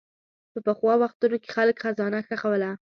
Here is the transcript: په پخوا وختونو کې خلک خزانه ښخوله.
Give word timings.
په 0.53 0.59
پخوا 0.65 0.93
وختونو 1.01 1.35
کې 1.43 1.49
خلک 1.55 1.75
خزانه 1.83 2.19
ښخوله. 2.27 2.71